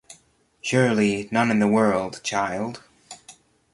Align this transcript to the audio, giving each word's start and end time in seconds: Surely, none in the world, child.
Surely, 0.63 1.27
none 1.31 1.51
in 1.51 1.59
the 1.59 1.67
world, 1.67 2.21
child. 2.23 2.81